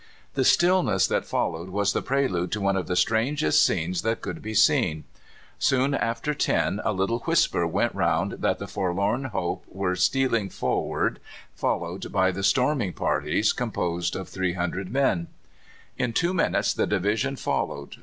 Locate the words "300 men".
14.27-15.27